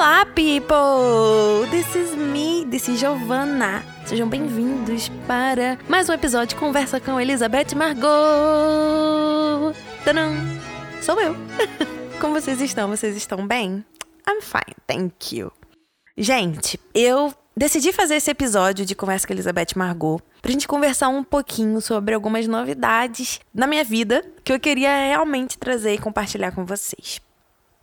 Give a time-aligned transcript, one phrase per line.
[0.00, 1.68] Olá, people!
[1.70, 3.84] This is me, this is Giovanna.
[4.06, 8.08] Sejam bem-vindos para mais um episódio de Conversa com Elizabeth Margot.
[10.02, 10.32] Tadam!
[11.02, 11.36] Sou eu.
[12.18, 12.88] Como vocês estão?
[12.88, 13.84] Vocês estão bem?
[14.26, 15.52] I'm fine, thank you.
[16.16, 21.22] Gente, eu decidi fazer esse episódio de Conversa com Elizabeth Margot pra gente conversar um
[21.22, 26.64] pouquinho sobre algumas novidades na minha vida que eu queria realmente trazer e compartilhar com
[26.64, 27.20] vocês.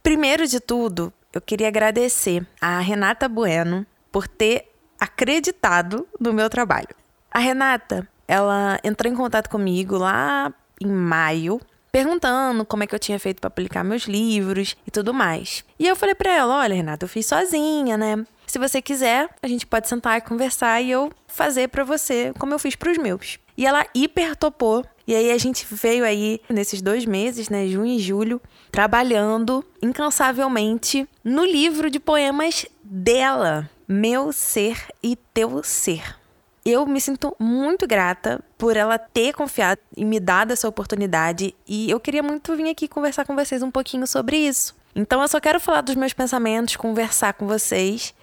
[0.08, 6.96] Primeiro de tudo, eu queria agradecer a Renata Bueno por ter acreditado no meu trabalho.
[7.30, 11.60] A Renata, ela entrou em contato comigo lá em maio,
[11.92, 15.66] perguntando como é que eu tinha feito para publicar meus livros e tudo mais.
[15.78, 18.26] E eu falei para ela: "Olha, Renata, eu fiz sozinha, né?
[18.46, 22.54] Se você quiser, a gente pode sentar e conversar e eu fazer para você como
[22.54, 23.40] eu fiz para os meus".
[23.58, 24.86] E ela hiper topou.
[25.08, 31.08] E aí a gente veio aí nesses dois meses, né, junho e julho, trabalhando incansavelmente
[31.24, 36.18] no livro de poemas dela, Meu Ser e Teu Ser.
[36.66, 41.90] Eu me sinto muito grata por ela ter confiado e me dado essa oportunidade e
[41.90, 44.76] eu queria muito vir aqui conversar com vocês um pouquinho sobre isso.
[44.94, 48.14] Então eu só quero falar dos meus pensamentos, conversar com vocês.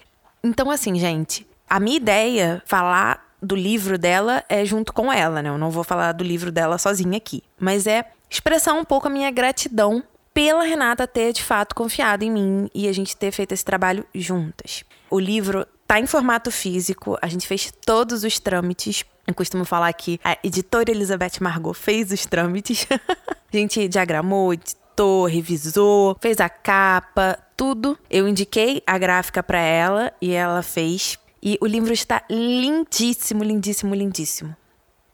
[0.43, 5.48] Então assim, gente, a minha ideia falar do livro dela é junto com ela, né?
[5.48, 9.11] Eu não vou falar do livro dela sozinha aqui, mas é expressar um pouco a
[9.11, 13.53] minha gratidão pela Renata ter de fato confiado em mim e a gente ter feito
[13.53, 14.84] esse trabalho juntas.
[15.09, 19.05] O livro tá em formato físico, a gente fez todos os trâmites.
[19.27, 22.87] Eu costumo falar que a editora Elizabeth Margot fez os trâmites.
[22.91, 27.97] a gente diagramou, editou, revisou, fez a capa, tudo.
[28.11, 31.19] Eu indiquei a gráfica para ela e ela fez.
[31.44, 34.56] E o livro está lindíssimo, lindíssimo, lindíssimo.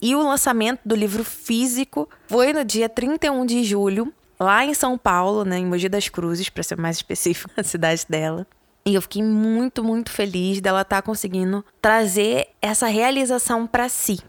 [0.01, 4.97] E o lançamento do livro físico foi no dia 31 de julho, lá em São
[4.97, 8.47] Paulo, né, em Mogi das Cruzes, para ser mais específico, a cidade dela.
[8.87, 14.21] E eu fiquei muito, muito feliz dela estar tá conseguindo trazer essa realização para si.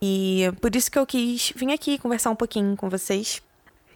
[0.00, 3.42] E por isso que eu quis vir aqui conversar um pouquinho com vocês.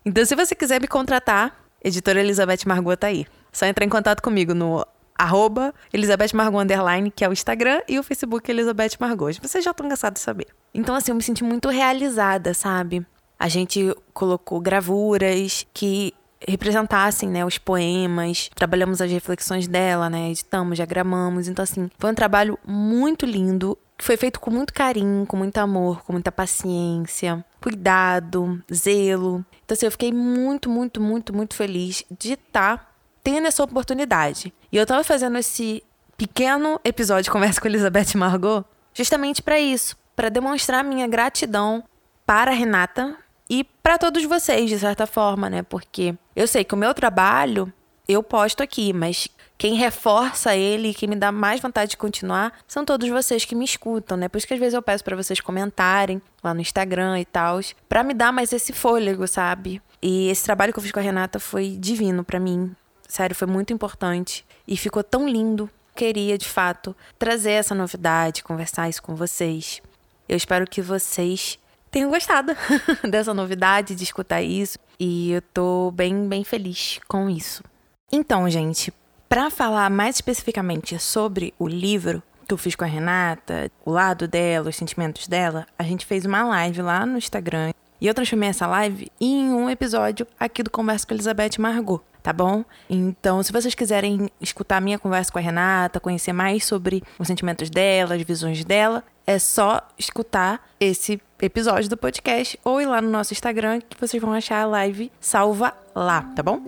[0.05, 3.27] Então, se você quiser me contratar, editora Elizabeth Margot tá aí.
[3.51, 4.87] Só entrar em contato comigo no
[5.17, 9.33] arroba Elizabeth Margot Underline, que é o Instagram, e o Facebook Elizabeth Margot.
[9.41, 10.49] Vocês já estão cansados de saber.
[10.73, 13.07] Então, assim, eu me senti muito realizada, sabe?
[13.39, 16.15] A gente colocou gravuras que
[16.47, 22.15] representassem, né, os poemas, trabalhamos as reflexões dela, né, editamos, diagramamos, então assim, foi um
[22.15, 27.45] trabalho muito lindo, que foi feito com muito carinho, com muito amor, com muita paciência,
[27.61, 29.45] cuidado, zelo.
[29.65, 32.94] Então assim, eu fiquei muito, muito, muito, muito feliz de estar tá
[33.25, 34.53] tendo essa oportunidade.
[34.71, 35.83] E eu tava fazendo esse
[36.17, 41.83] pequeno episódio de Conversa com Elizabeth Margot justamente para isso, para demonstrar minha gratidão
[42.25, 43.17] para a Renata
[43.51, 45.63] e para todos vocês, de certa forma, né?
[45.63, 47.73] Porque eu sei que o meu trabalho
[48.07, 52.85] eu posto aqui, mas quem reforça ele quem me dá mais vontade de continuar são
[52.85, 54.29] todos vocês que me escutam, né?
[54.29, 57.61] Por isso que às vezes eu peço para vocês comentarem lá no Instagram e tal,
[57.89, 59.81] para me dar mais esse fôlego, sabe?
[60.03, 62.75] E esse trabalho que eu fiz com a Renata foi divino para mim.
[63.09, 65.71] Sério, foi muito importante e ficou tão lindo.
[65.95, 69.81] Queria, de fato, trazer essa novidade, conversar isso com vocês.
[70.29, 71.59] Eu espero que vocês
[71.91, 72.57] tenham gostado
[73.09, 74.79] dessa novidade, de escutar isso.
[74.99, 77.63] E eu tô bem, bem feliz com isso.
[78.11, 78.93] Então, gente,
[79.29, 84.29] para falar mais especificamente sobre o livro que eu fiz com a Renata, o lado
[84.29, 87.73] dela, os sentimentos dela, a gente fez uma live lá no Instagram.
[88.01, 92.33] E eu transformei essa live em um episódio aqui do Conversa com Elizabeth Margot tá
[92.33, 92.65] bom?
[92.89, 97.69] Então, se vocês quiserem escutar minha conversa com a Renata, conhecer mais sobre os sentimentos
[97.69, 103.11] dela, as visões dela, é só escutar esse episódio do podcast ou ir lá no
[103.11, 106.63] nosso Instagram que vocês vão achar a live salva lá, tá bom?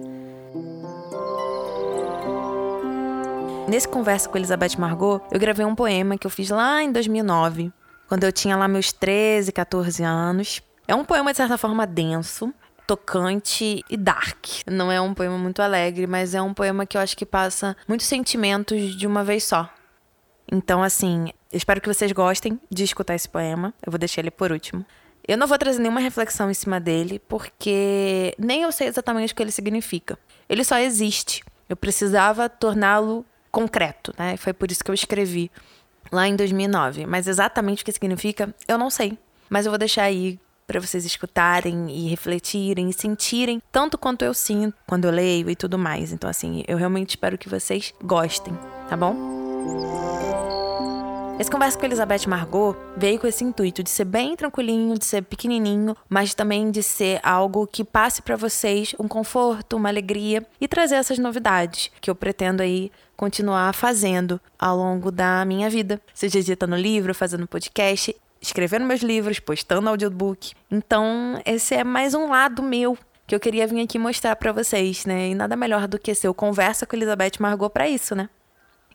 [3.67, 7.73] Nesse conversa com Elizabeth Margot, eu gravei um poema que eu fiz lá em 2009,
[8.07, 10.61] quando eu tinha lá meus 13, 14 anos.
[10.87, 12.53] É um poema de certa forma denso,
[12.87, 14.47] tocante e dark.
[14.67, 17.77] Não é um poema muito alegre, mas é um poema que eu acho que passa
[17.89, 19.69] muitos sentimentos de uma vez só.
[20.51, 23.75] Então, assim, espero que vocês gostem de escutar esse poema.
[23.85, 24.85] Eu vou deixar ele por último.
[25.27, 29.37] Eu não vou trazer nenhuma reflexão em cima dele, porque nem eu sei exatamente o
[29.37, 30.17] que ele significa.
[30.49, 31.43] Ele só existe.
[31.69, 34.37] Eu precisava torná-lo concreto, né?
[34.37, 35.51] Foi por isso que eu escrevi
[36.13, 37.07] lá em 2009.
[37.07, 39.19] Mas exatamente o que significa, eu não sei.
[39.51, 44.35] Mas eu vou deixar aí para vocês escutarem e refletirem e sentirem tanto quanto eu
[44.35, 46.13] sinto quando eu leio e tudo mais.
[46.13, 48.53] Então, assim, eu realmente espero que vocês gostem,
[48.89, 49.37] tá bom?
[51.39, 55.23] Esse Conversa com Elizabeth Margot veio com esse intuito de ser bem tranquilinho, de ser
[55.23, 60.67] pequenininho, mas também de ser algo que passe para vocês um conforto, uma alegria e
[60.67, 66.39] trazer essas novidades que eu pretendo aí continuar fazendo ao longo da minha vida, seja
[66.39, 70.53] editando livro, fazendo podcast, escrevendo meus livros, postando audiobook.
[70.71, 75.05] Então, esse é mais um lado meu que eu queria vir aqui mostrar para vocês,
[75.05, 75.31] né?
[75.31, 78.29] E nada melhor do que ser o Conversa com Elizabeth Margot para isso, né?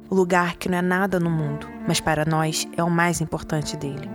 [0.09, 3.77] O lugar que não é nada no mundo, mas para nós é o mais importante
[3.77, 4.09] dele.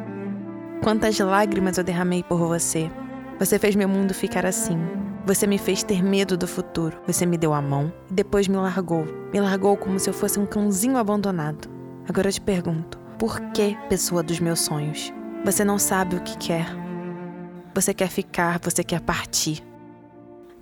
[0.82, 2.90] Quantas lágrimas eu derramei por você,
[3.38, 4.80] você fez meu mundo ficar assim.
[5.26, 6.98] Você me fez ter medo do futuro.
[7.06, 9.04] Você me deu a mão e depois me largou.
[9.34, 11.70] Me largou como se eu fosse um cãozinho abandonado.
[12.08, 15.12] Agora eu te pergunto: por que, pessoa dos meus sonhos?
[15.44, 16.68] Você não sabe o que quer.
[17.76, 19.73] Você quer ficar, você quer partir.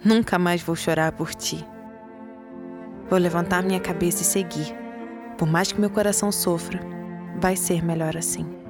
[0.03, 1.63] Nunca mais vou chorar por ti.
[3.09, 4.75] Vou levantar minha cabeça e seguir.
[5.37, 6.79] Por mais que meu coração sofra,
[7.39, 8.60] vai ser melhor assim.